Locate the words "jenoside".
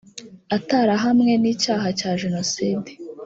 2.21-2.89